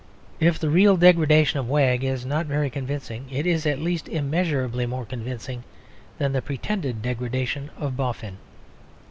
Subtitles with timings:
[0.39, 4.87] If the real degradation of Wegg is not very convincing, it is at least immeasurably
[4.87, 5.63] more convincing
[6.17, 8.37] than the pretended degradation of Boffin.